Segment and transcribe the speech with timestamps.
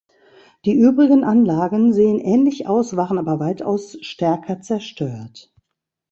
[0.65, 5.53] Die übrigen Anlagen sehen ähnlich aus, waren aber weitaus stärker zerstört.